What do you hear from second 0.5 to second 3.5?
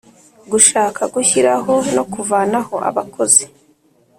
Gushaka gushyiraho no kuvanaho abakozi